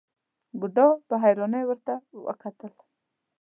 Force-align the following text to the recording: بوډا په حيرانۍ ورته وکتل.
بوډا 0.59 0.87
په 1.07 1.15
حيرانۍ 1.23 1.63
ورته 1.67 1.93
وکتل. 2.25 2.73